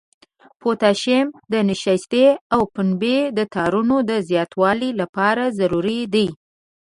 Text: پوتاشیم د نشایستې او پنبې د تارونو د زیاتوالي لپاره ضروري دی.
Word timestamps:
پوتاشیم 0.61 1.27
د 1.51 1.53
نشایستې 1.69 2.25
او 2.53 2.61
پنبې 2.73 3.17
د 3.37 3.39
تارونو 3.53 3.97
د 4.09 4.11
زیاتوالي 4.29 4.91
لپاره 5.01 5.43
ضروري 5.59 6.01
دی. 6.13 6.27